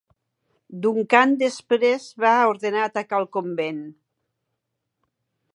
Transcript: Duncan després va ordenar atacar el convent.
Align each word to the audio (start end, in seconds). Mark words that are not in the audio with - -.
Duncan 0.85 1.35
després 1.41 2.09
va 2.25 2.33
ordenar 2.55 2.87
atacar 2.89 3.21
el 3.23 3.31
convent. 3.39 3.81